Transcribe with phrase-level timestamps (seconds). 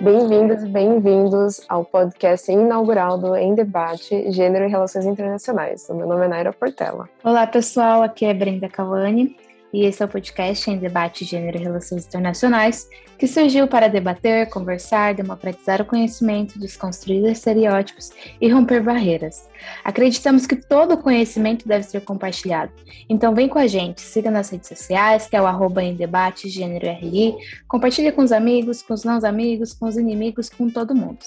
[0.00, 5.88] Bem-vindas e bem-vindos ao podcast inaugural do Em Debate Gênero e Relações Internacionais.
[5.88, 7.08] O meu nome é Naira Portela.
[7.24, 8.02] Olá, pessoal.
[8.02, 9.34] Aqui é Brenda Cavani
[9.76, 12.88] e esse é o podcast em debate gênero e relações internacionais,
[13.18, 18.10] que surgiu para debater, conversar, democratizar o conhecimento, desconstruir estereótipos
[18.40, 19.46] e romper barreiras.
[19.84, 22.72] Acreditamos que todo conhecimento deve ser compartilhado.
[23.06, 26.48] Então vem com a gente, siga nas redes sociais, que é o arroba em debate
[26.48, 27.34] gênero RI,
[27.68, 31.18] compartilhe com os amigos, com os não amigos, com os inimigos, com todo mundo.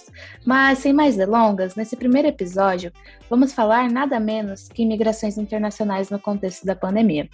[0.44, 2.92] Mas sem mais delongas, nesse primeiro episódio,
[3.30, 7.28] vamos falar nada menos que imigrações internacionais no contexto da pandemia.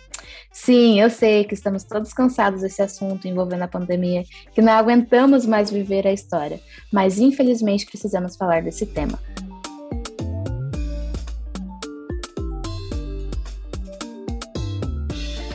[0.52, 4.24] Sim, eu sei que estamos todos cansados desse assunto envolvendo a pandemia,
[4.54, 6.60] que não aguentamos mais viver a história,
[6.92, 9.20] mas infelizmente precisamos falar desse tema.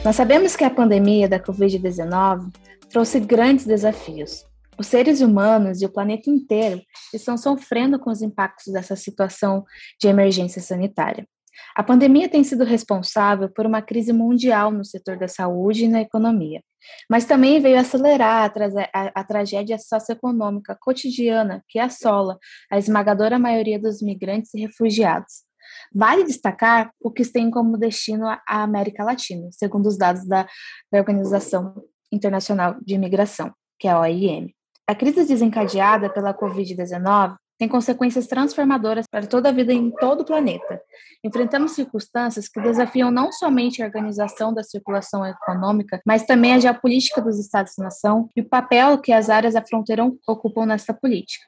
[0.04, 2.50] Nós sabemos que a pandemia da Covid-19
[2.88, 4.44] trouxe grandes desafios.
[4.78, 6.80] Os seres humanos e o planeta inteiro
[7.12, 9.62] estão sofrendo com os impactos dessa situação
[10.00, 11.26] de emergência sanitária.
[11.74, 16.00] A pandemia tem sido responsável por uma crise mundial no setor da saúde e na
[16.00, 16.62] economia,
[17.08, 22.38] mas também veio acelerar a, a, a tragédia socioeconômica cotidiana que assola
[22.70, 25.44] a esmagadora maioria dos migrantes e refugiados.
[25.94, 30.46] Vale destacar o que tem como destino a América Latina, segundo os dados da,
[30.90, 31.74] da Organização
[32.12, 34.52] Internacional de Imigração, que é a OIM.
[34.86, 40.24] A crise desencadeada pela Covid-19 tem consequências transformadoras para toda a vida em todo o
[40.24, 40.80] planeta.
[41.22, 47.20] Enfrentamos circunstâncias que desafiam não somente a organização da circulação econômica, mas também a geopolítica
[47.20, 51.44] dos Estados-nação e o papel que as áreas da fronteira ocupam nessa política.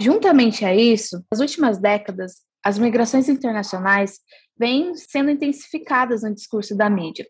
[0.00, 4.18] Juntamente a isso, nas últimas décadas, as migrações internacionais
[4.58, 7.24] vêm sendo intensificadas no discurso da mídia,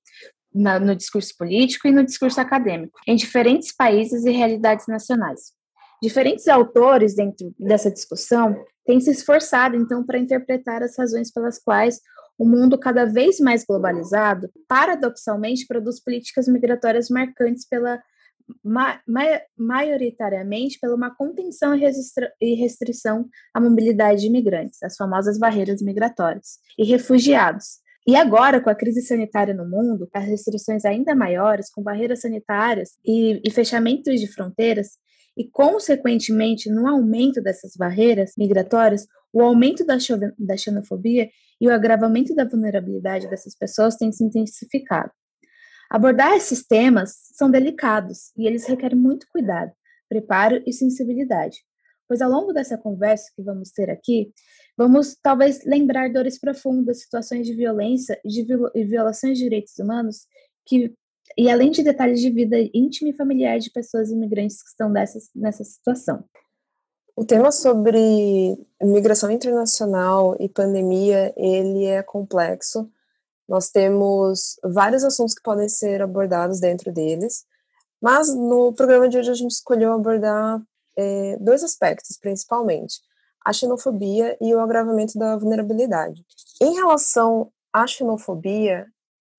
[0.55, 5.55] no discurso político e no discurso acadêmico, em diferentes países e realidades nacionais.
[6.03, 12.01] Diferentes autores dentro dessa discussão têm se esforçado, então, para interpretar as razões pelas quais
[12.39, 18.01] o mundo cada vez mais globalizado, paradoxalmente, produz políticas migratórias marcantes pela
[18.63, 19.01] ma
[19.59, 26.85] maioritariamente pela uma contenção e restrição à mobilidade de imigrantes, as famosas barreiras migratórias, e
[26.85, 27.81] refugiados.
[28.07, 32.91] E agora, com a crise sanitária no mundo, as restrições ainda maiores, com barreiras sanitárias
[33.05, 34.91] e, e fechamentos de fronteiras,
[35.37, 39.99] e, consequentemente, no aumento dessas barreiras migratórias, o aumento da,
[40.57, 41.29] xenofobia
[41.61, 45.11] e o agravamento da vulnerabilidade dessas pessoas tem se intensificado.
[45.91, 49.73] Abordar esses temas são delicados e eles requerem muito cuidado,
[50.09, 51.59] preparo e sensibilidade,
[52.09, 54.33] pois ao longo dessa conversa que vamos ter aqui,
[54.77, 58.45] vamos talvez lembrar dores profundas, situações de violência e de
[58.87, 60.27] violações de direitos humanos
[60.65, 60.95] que
[61.37, 65.29] e além de detalhes de vida íntima e familiar de pessoas imigrantes que estão dessas,
[65.35, 66.25] nessa situação.
[67.15, 67.99] O tema sobre
[68.83, 72.91] migração internacional e pandemia, ele é complexo.
[73.49, 77.45] Nós temos vários assuntos que podem ser abordados dentro deles,
[78.01, 80.61] mas no programa de hoje a gente escolheu abordar
[80.97, 83.01] é, dois aspectos, principalmente,
[83.45, 86.25] a xenofobia e o agravamento da vulnerabilidade.
[86.61, 88.87] Em relação à xenofobia,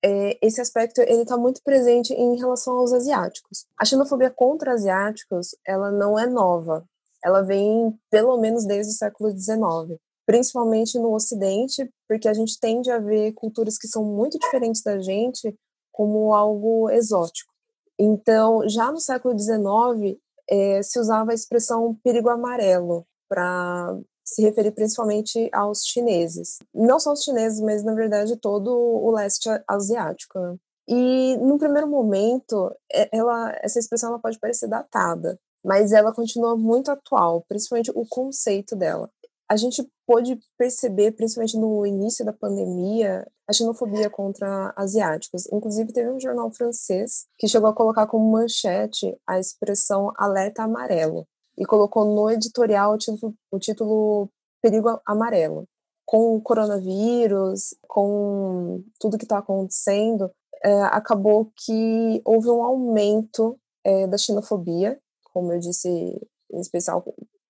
[0.03, 3.65] é, esse aspecto ele está muito presente em relação aos asiáticos.
[3.79, 6.85] A xenofobia contra asiáticos ela não é nova,
[7.23, 12.91] ela vem pelo menos desde o século XIX, principalmente no Ocidente, porque a gente tende
[12.91, 15.55] a ver culturas que são muito diferentes da gente
[15.91, 17.51] como algo exótico.
[17.99, 20.19] Então, já no século XIX,
[20.49, 26.57] é, se usava a expressão perigo amarelo para se referir principalmente aos chineses.
[26.73, 30.59] Não só os chineses, mas na verdade todo o leste asiático.
[30.87, 32.73] E no primeiro momento,
[33.11, 38.75] ela, essa expressão ela pode parecer datada, mas ela continua muito atual, principalmente o conceito
[38.75, 39.09] dela.
[39.49, 45.45] A gente pôde perceber, principalmente no início da pandemia, a xenofobia contra asiáticos.
[45.53, 51.25] Inclusive, teve um jornal francês que chegou a colocar como manchete a expressão alerta amarelo
[51.57, 54.29] e colocou no editorial o título, o título
[54.61, 55.65] Perigo Amarelo.
[56.05, 60.31] Com o coronavírus, com tudo que está acontecendo,
[60.63, 64.99] é, acabou que houve um aumento é, da xenofobia,
[65.33, 67.03] como eu disse, em especial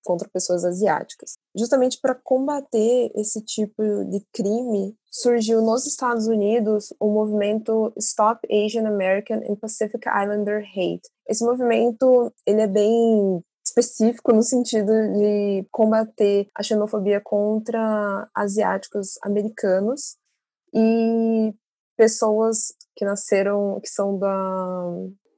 [0.04, 1.34] contra pessoas asiáticas.
[1.54, 8.88] Justamente para combater esse tipo de crime, surgiu nos Estados Unidos o movimento Stop Asian
[8.88, 11.02] American and Pacific Islander Hate.
[11.28, 20.16] Esse movimento ele é bem específico no sentido de combater a xenofobia contra asiáticos americanos
[20.74, 21.54] e
[21.96, 24.90] pessoas que nasceram, que são da,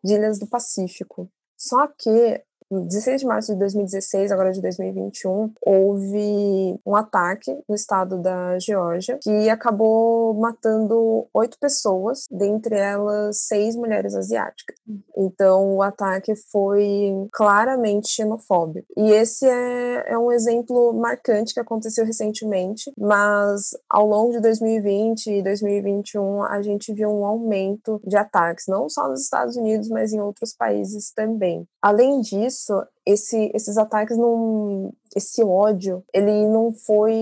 [0.02, 1.30] de ilhas do Pacífico.
[1.56, 8.18] Só que 16 de março de 2016, agora de 2021, houve um ataque no estado
[8.18, 14.76] da Geórgia que acabou matando oito pessoas, dentre elas seis mulheres asiáticas.
[15.16, 18.86] Então, o ataque foi claramente xenofóbico.
[18.96, 25.26] E esse é, é um exemplo marcante que aconteceu recentemente, mas ao longo de 2020
[25.26, 30.12] e 2021 a gente viu um aumento de ataques, não só nos Estados Unidos, mas
[30.12, 31.66] em outros países também.
[31.82, 32.59] Além disso,
[33.06, 37.12] esse, esses ataques não, esse ódio, ele não foi,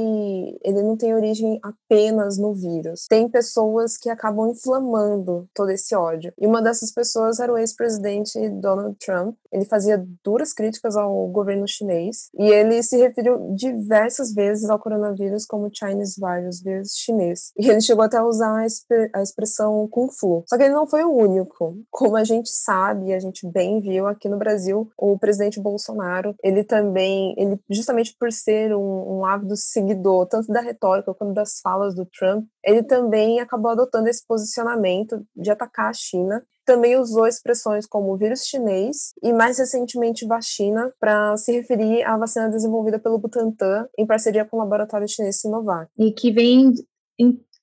[0.63, 3.07] ele não tem origem apenas no vírus.
[3.09, 6.33] Tem pessoas que acabam inflamando todo esse ódio.
[6.39, 9.37] E uma dessas pessoas era o ex-presidente Donald Trump.
[9.53, 15.47] Ele fazia duras críticas ao governo chinês e ele se referiu diversas vezes ao coronavírus
[15.47, 17.53] como Chinese virus, vírus chinês.
[17.59, 20.45] E ele chegou até a usar a, a expressão Kung Flu.
[20.47, 21.79] Só que ele não foi o único.
[21.91, 26.65] Como a gente sabe, a gente bem viu aqui no Brasil, o presidente Bolsonaro, ele
[26.65, 31.95] também, ele justamente por ser um, um ávido seguidor, tanto da retórica quanto das falas
[31.95, 37.87] do Trump, ele também acabou adotando esse posicionamento de atacar a China também usou expressões
[37.87, 43.89] como vírus chinês e mais recentemente vacina para se referir à vacina desenvolvida pelo Butantan
[43.99, 45.91] em parceria com o laboratório chinês Sinovac.
[45.99, 46.75] E que vem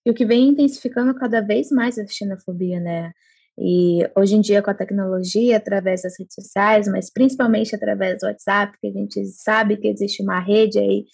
[0.07, 3.11] o que vem intensificando cada vez mais a xenofobia, né?
[3.57, 8.27] E hoje em dia, com a tecnologia, através das redes sociais, mas principalmente através do
[8.27, 11.05] WhatsApp, que a gente sabe que existe uma rede aí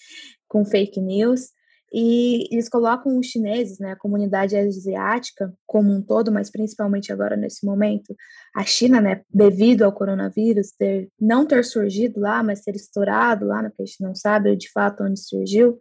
[0.48, 1.50] com fake news,
[1.94, 7.36] e eles colocam os chineses, né, a comunidade asiática como um todo, mas principalmente agora
[7.36, 8.16] nesse momento,
[8.56, 13.62] a China, né, devido ao coronavírus ter, não ter surgido lá, mas ter estourado lá,
[13.62, 15.78] né, porque a gente não sabe de fato onde surgiu,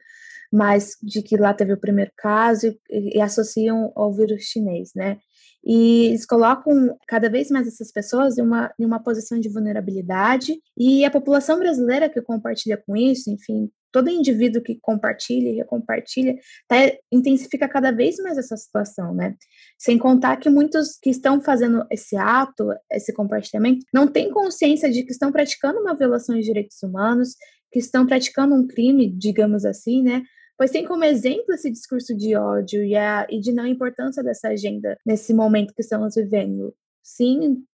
[0.53, 5.19] mas de que lá teve o primeiro caso e, e associam ao vírus chinês, né?
[5.65, 10.59] E eles colocam cada vez mais essas pessoas em uma, em uma posição de vulnerabilidade,
[10.77, 16.37] e a população brasileira que compartilha com isso, enfim, todo indivíduo que compartilha e recompartilha,
[16.69, 16.77] tá,
[17.13, 19.35] intensifica cada vez mais essa situação, né?
[19.79, 25.03] Sem contar que muitos que estão fazendo esse ato, esse compartilhamento, não têm consciência de
[25.03, 27.35] que estão praticando uma violação de direitos humanos,
[27.73, 30.23] que estão praticando um crime, digamos assim, né?
[30.61, 34.49] Pois tem como exemplo esse discurso de ódio e, a, e de não importância dessa
[34.49, 36.75] agenda nesse momento que estamos vivendo.
[37.03, 37.65] Sim,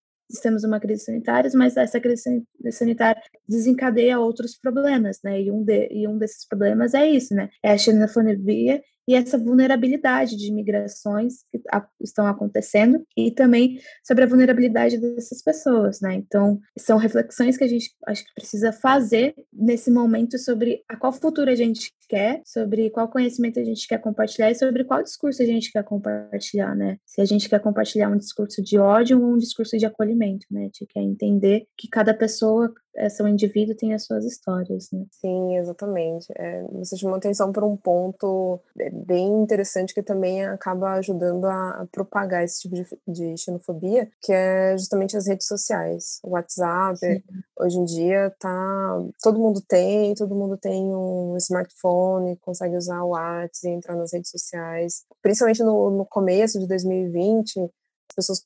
[0.41, 5.41] temos uma crise sanitária, mas essa crise sanitária desencadeia outros problemas, né?
[5.41, 7.49] E um, de, e um desses problemas é isso, né?
[7.61, 14.25] É a xenofobia e essa vulnerabilidade de migrações que a, estão acontecendo e também sobre
[14.25, 16.15] a vulnerabilidade dessas pessoas, né?
[16.15, 21.13] Então, são reflexões que a gente acho que precisa fazer nesse momento sobre a qual
[21.13, 25.41] futuro a gente quer, sobre qual conhecimento a gente quer compartilhar e sobre qual discurso
[25.41, 26.97] a gente quer compartilhar, né?
[27.05, 30.61] Se a gente quer compartilhar um discurso de ódio ou um discurso de acolhimento, né?
[30.61, 35.05] A gente quer entender que cada pessoa essa, o indivíduo tem as suas histórias, né?
[35.11, 36.27] Sim, exatamente.
[36.35, 38.59] É, você chamou atenção para um ponto
[39.05, 44.33] bem interessante que também acaba ajudando a, a propagar esse tipo de, de, xenofobia, que
[44.33, 46.19] é justamente as redes sociais.
[46.23, 47.21] O WhatsApp, Sim.
[47.59, 49.03] hoje em dia, tá.
[49.21, 54.11] Todo mundo tem, todo mundo tem um smartphone, consegue usar o WhatsApp e entrar nas
[54.11, 55.03] redes sociais.
[55.21, 58.43] Principalmente no, no começo de 2020, as pessoas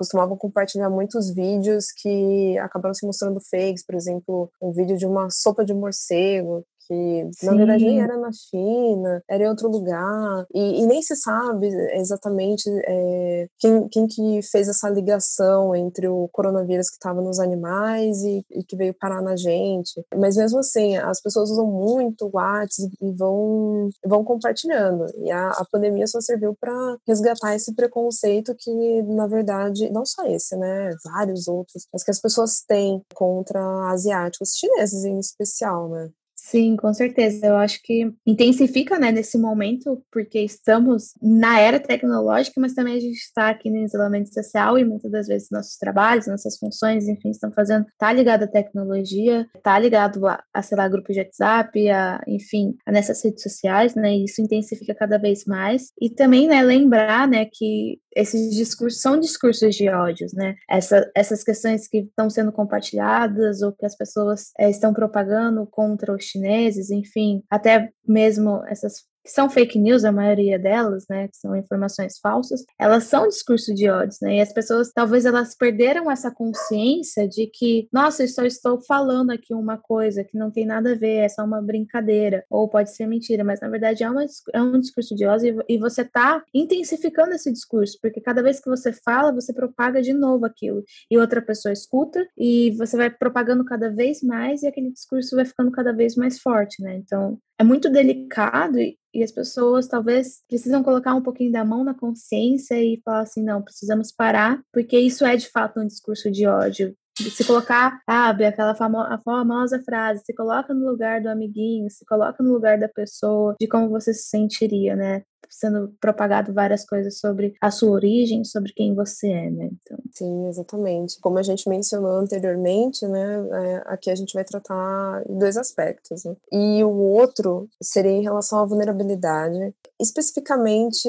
[0.00, 5.28] costumavam compartilhar muitos vídeos que acabaram se mostrando fakes, por exemplo, um vídeo de uma
[5.28, 7.46] sopa de morcego que Sim.
[7.46, 11.68] na verdade nem era na China, era em outro lugar, e, e nem se sabe
[11.94, 18.22] exatamente é, quem, quem que fez essa ligação entre o coronavírus que estava nos animais
[18.24, 20.04] e, e, que veio parar na gente.
[20.16, 25.06] Mas mesmo assim, as pessoas usam muito o WhatsApp e vão, vão compartilhando.
[25.18, 30.26] E a, a pandemia só serviu para resgatar esse preconceito que, na verdade, não só
[30.26, 30.90] esse, né?
[31.04, 36.10] Vários outros, mas que as pessoas têm contra asiáticos, chineses em especial, né?
[36.50, 37.46] Sim, com certeza.
[37.46, 43.00] Eu acho que intensifica, né, nesse momento, porque estamos na era tecnológica, mas também a
[43.00, 47.30] gente está aqui no isolamento social e muitas das vezes nossos trabalhos, nossas funções, enfim,
[47.30, 51.88] estão fazendo, tá ligado à tecnologia, tá ligado a, a sei lá, grupos de WhatsApp,
[51.88, 55.92] a, enfim, a nessas redes sociais, né, e isso intensifica cada vez mais.
[56.00, 60.56] E também, né, lembrar, né, que esses discursos são discursos de ódios, né?
[60.68, 66.12] Essa, essas questões que estão sendo compartilhadas ou que as pessoas é, estão propagando contra
[66.12, 71.54] os chineses, enfim, até mesmo essas são fake news, a maioria delas, né, que são
[71.56, 74.36] informações falsas, elas são discurso de ódio, né?
[74.36, 79.30] E as pessoas, talvez elas perderam essa consciência de que, nossa, eu só estou falando
[79.30, 82.94] aqui uma coisa que não tem nada a ver, é só uma brincadeira, ou pode
[82.94, 86.42] ser mentira, mas na verdade é, uma, é um discurso de ódio e, você está
[86.54, 91.16] intensificando esse discurso, porque cada vez que você fala, você propaga de novo aquilo, e
[91.16, 95.70] outra pessoa escuta, e você vai propagando cada vez mais, e aquele discurso vai ficando
[95.70, 96.96] cada vez mais forte, né?
[96.96, 101.92] Então, é muito delicado e, as pessoas talvez precisam colocar um pouquinho da mão na
[101.92, 106.46] consciência e falar assim, não, precisamos parar, porque isso é de fato um discurso de
[106.46, 106.96] ódio.
[107.28, 112.04] Se colocar, sabe, aquela famo a famosa frase, se coloca no lugar do amiguinho, se
[112.06, 115.22] coloca no lugar da pessoa, de como você se sentiria, né?
[115.50, 119.70] sendo propagado várias coisas sobre a sua origem, sobre quem você é, né?
[119.82, 119.98] Então...
[120.12, 121.18] Sim, exatamente.
[121.20, 123.48] Como a gente mencionou anteriormente, né?
[123.52, 126.24] É, aqui a gente vai tratar dois aspectos.
[126.24, 126.36] Né?
[126.52, 129.74] E o outro seria em relação à vulnerabilidade.
[130.00, 131.08] Especificamente,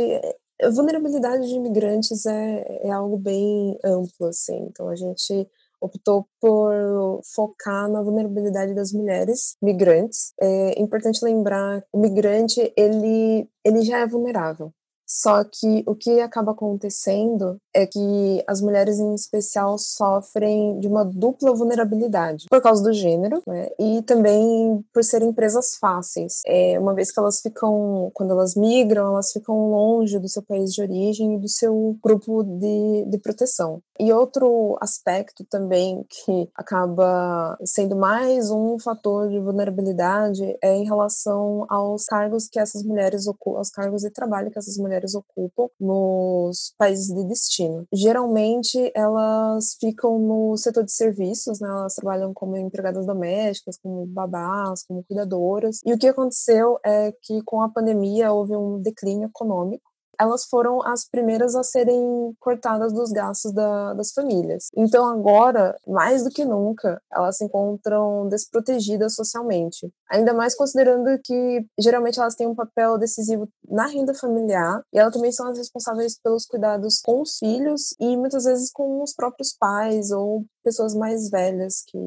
[0.62, 4.68] a vulnerabilidade de imigrantes é, é algo bem amplo, assim.
[4.70, 5.48] Então a gente
[5.82, 10.34] optou por focar na vulnerabilidade das mulheres migrantes.
[10.40, 14.72] É importante lembrar, o migrante ele ele já é vulnerável.
[15.12, 21.04] Só que o que acaba acontecendo é que as mulheres, em especial, sofrem de uma
[21.04, 26.42] dupla vulnerabilidade por causa do gênero né, e também por serem presas fáceis.
[26.48, 30.72] É, uma vez que elas ficam, quando elas migram, elas ficam longe do seu país
[30.74, 33.82] de origem e do seu grupo de, de proteção.
[34.02, 41.68] E outro aspecto também que acaba sendo mais um fator de vulnerabilidade é em relação
[41.70, 46.74] aos cargos que essas mulheres ocupam, aos cargos de trabalho que essas mulheres ocupam nos
[46.80, 47.86] países de destino.
[47.94, 51.70] Geralmente, elas ficam no setor de serviços, né?
[51.70, 55.80] Elas trabalham como empregadas domésticas, como babás, como cuidadoras.
[55.86, 59.91] E o que aconteceu é que com a pandemia houve um declínio econômico
[60.22, 64.68] elas foram as primeiras a serem cortadas dos gastos da, das famílias.
[64.78, 69.92] Então, agora, mais do que nunca, elas se encontram desprotegidas socialmente.
[70.08, 75.12] Ainda mais considerando que, geralmente, elas têm um papel decisivo na renda familiar e elas
[75.12, 79.56] também são as responsáveis pelos cuidados com os filhos e muitas vezes com os próprios
[79.58, 81.98] pais ou pessoas mais velhas que,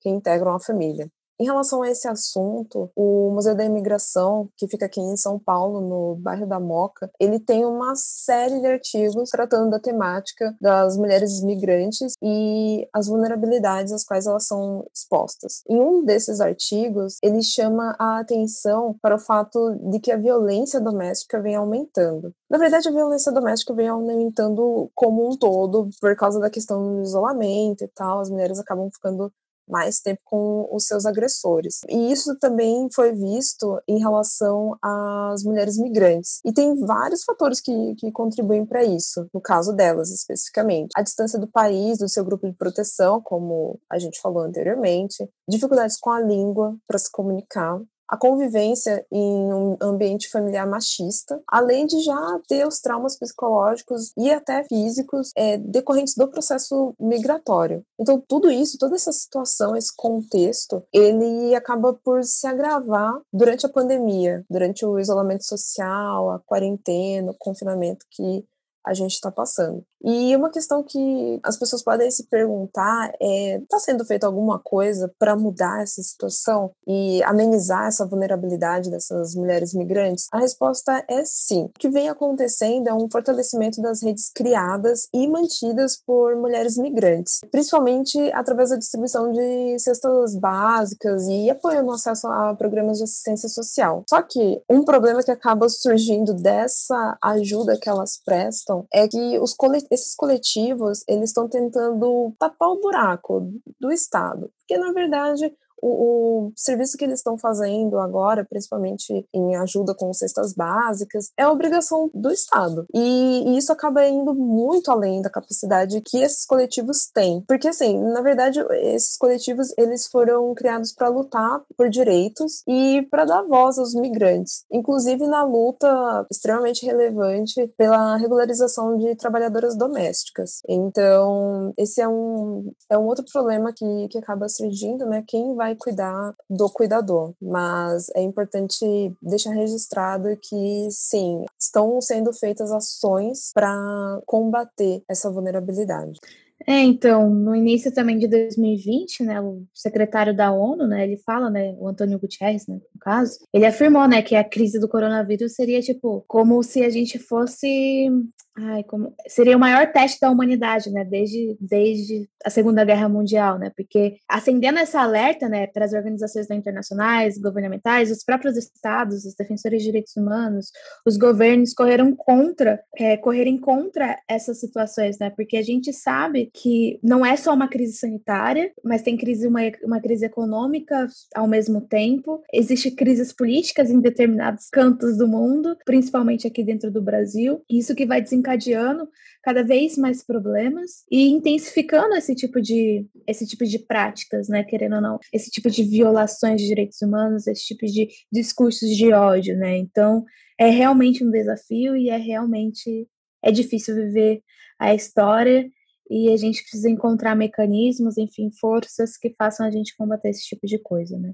[0.00, 1.08] que integram a família.
[1.40, 5.80] Em relação a esse assunto, o Museu da Imigração, que fica aqui em São Paulo,
[5.80, 11.42] no bairro da Moca, ele tem uma série de artigos tratando da temática das mulheres
[11.42, 15.62] migrantes e as vulnerabilidades às quais elas são expostas.
[15.68, 20.80] Em um desses artigos, ele chama a atenção para o fato de que a violência
[20.80, 22.32] doméstica vem aumentando.
[22.50, 27.02] Na verdade, a violência doméstica vem aumentando como um todo por causa da questão do
[27.02, 28.20] isolamento e tal.
[28.20, 29.32] As mulheres acabam ficando
[29.68, 31.80] mais tempo com os seus agressores.
[31.88, 36.40] E isso também foi visto em relação às mulheres migrantes.
[36.44, 40.90] E tem vários fatores que, que contribuem para isso, no caso delas especificamente.
[40.96, 45.98] A distância do país, do seu grupo de proteção, como a gente falou anteriormente, dificuldades
[45.98, 47.80] com a língua para se comunicar,
[48.12, 54.30] a convivência em um ambiente familiar machista, além de já ter os traumas psicológicos e
[54.30, 57.82] até físicos é, decorrentes do processo migratório.
[57.98, 63.70] Então, tudo isso, toda essa situação, esse contexto, ele acaba por se agravar durante a
[63.70, 68.44] pandemia, durante o isolamento social, a quarentena, o confinamento que
[68.84, 69.84] a gente está passando.
[70.04, 75.12] E uma questão que as pessoas podem se perguntar é: está sendo feita alguma coisa
[75.18, 80.26] para mudar essa situação e amenizar essa vulnerabilidade dessas mulheres migrantes?
[80.32, 81.64] A resposta é sim.
[81.64, 87.38] O que vem acontecendo é um fortalecimento das redes criadas e mantidas por mulheres migrantes,
[87.50, 93.48] principalmente através da distribuição de cestas básicas e apoio no acesso a programas de assistência
[93.48, 94.02] social.
[94.08, 99.54] Só que um problema que acaba surgindo dessa ajuda que elas prestam é que os
[99.54, 105.52] coletivos esses coletivos, eles estão tentando tapar o buraco do Estado, porque na verdade
[105.82, 111.46] o, o, serviço que eles estão fazendo agora, principalmente em ajuda com cestas básicas, é
[111.46, 112.86] obrigação do Estado.
[112.94, 117.42] E, e, isso acaba indo muito além da capacidade que esses coletivos têm.
[117.46, 123.24] Porque, assim, na verdade, esses coletivos, eles foram criados para lutar por direitos e para
[123.24, 124.64] dar voz aos migrantes.
[124.70, 130.60] Inclusive na luta extremamente relevante pela regularização de trabalhadoras domésticas.
[130.68, 135.24] Então, esse é um, é um outro problema que, que acaba surgindo, né?
[135.26, 138.84] Quem vai vai cuidar do cuidador, mas é importante
[139.20, 146.18] deixar registrado que sim, estão sendo feitas ações para combater essa vulnerabilidade.
[146.66, 151.50] É, então, no início também de 2020, né, o secretário da ONU, né, ele fala,
[151.50, 155.54] né, o Antônio Guterres, né, no caso, ele afirmou, né, que a crise do coronavírus
[155.54, 158.08] seria, tipo, como se a gente fosse
[158.54, 163.58] Ai, como seria o maior teste da humanidade, né, desde, desde a Segunda Guerra Mundial,
[163.58, 169.34] né, porque acendendo essa alerta, né, para as organizações internacionais, governamentais, os próprios estados, os
[169.34, 170.66] defensores de direitos humanos,
[171.06, 177.00] os governos correram contra, é, correrem contra essas situações, né, porque a gente sabe que
[177.02, 181.80] não é só uma crise sanitária, mas tem crise, uma, uma crise econômica ao mesmo
[181.80, 187.94] tempo, existe crises políticas em determinados cantos do mundo, principalmente aqui dentro do Brasil, isso
[187.94, 189.08] que vai desencadear desencadeando
[189.42, 194.96] cada vez mais problemas e intensificando esse tipo de esse tipo de práticas, né, querendo
[194.96, 199.56] ou não, esse tipo de violações de direitos humanos, esse tipo de discursos de ódio,
[199.56, 199.76] né?
[199.78, 200.24] Então,
[200.58, 203.08] é realmente um desafio e é realmente
[203.42, 204.42] é difícil viver
[204.78, 205.68] a história
[206.10, 210.66] e a gente precisa encontrar mecanismos, enfim, forças que façam a gente combater esse tipo
[210.66, 211.32] de coisa, né?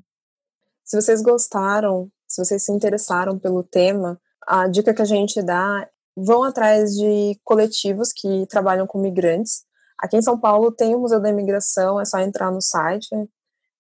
[0.85, 5.87] Se vocês gostaram, se vocês se interessaram pelo tema, a dica que a gente dá
[6.25, 9.65] vão atrás de coletivos que trabalham com migrantes.
[9.99, 13.09] Aqui em São Paulo tem o Museu da Imigração, é só entrar no site.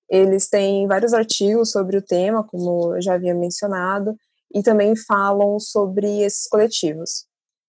[0.08, 4.16] Eles têm vários artigos sobre o tema, como eu já havia mencionado,
[4.54, 7.26] e também falam sobre esses coletivos.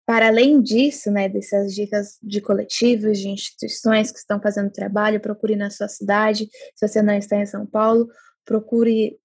[0.05, 5.55] Para além disso, né, dessas dicas de coletivos, de instituições que estão fazendo trabalho, procure
[5.55, 6.49] na sua cidade.
[6.75, 8.07] Se você não está em São Paulo,
[8.45, 9.20] procure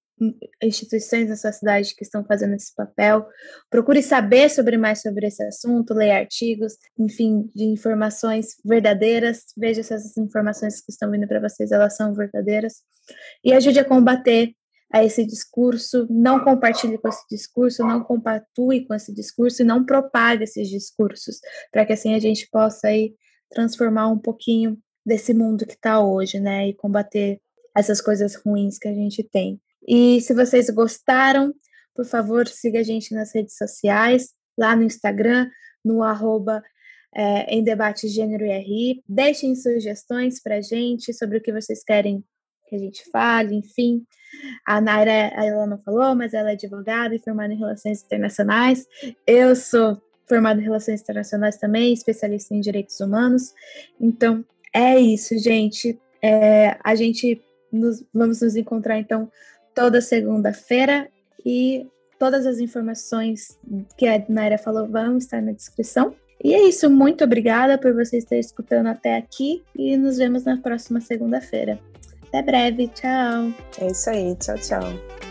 [0.61, 3.27] instituições na sua cidade que estão fazendo esse papel.
[3.69, 9.45] Procure saber sobre mais sobre esse assunto, leia artigos, enfim, de informações verdadeiras.
[9.55, 12.81] Veja se essas informações que estão vindo para vocês elas são verdadeiras
[13.43, 14.53] e ajude a combater
[14.91, 19.85] a esse discurso, não compartilhe com esse discurso, não compatue com esse discurso e não
[19.85, 21.39] propague esses discursos,
[21.71, 23.13] para que assim a gente possa aí
[23.49, 27.39] transformar um pouquinho desse mundo que está hoje, né, e combater
[27.75, 29.59] essas coisas ruins que a gente tem.
[29.87, 31.53] E se vocês gostaram,
[31.95, 35.49] por favor, siga a gente nas redes sociais, lá no Instagram,
[35.83, 36.61] no arroba
[37.15, 39.03] é, em debate gênero e RI.
[39.07, 42.23] Deixem sugestões para a gente sobre o que vocês querem
[42.67, 44.05] que a gente fale, enfim.
[44.67, 48.85] A Naira, ela não falou, mas ela é advogada e formada em Relações Internacionais.
[49.25, 53.53] Eu sou formada em Relações Internacionais também, especialista em Direitos Humanos.
[53.99, 55.97] Então, é isso, gente.
[56.21, 59.31] É, a gente nos, vamos nos encontrar, então,
[59.77, 61.07] toda segunda-feira
[61.45, 61.85] e
[62.17, 63.59] todas as informações
[63.95, 66.15] que a Naira falou vão estar na descrição.
[66.43, 70.57] E é isso, muito obrigada por você estar escutando até aqui e nos vemos na
[70.57, 71.79] próxima segunda-feira.
[72.27, 73.53] Até breve, tchau.
[73.79, 75.26] É isso aí, tchau, tchau.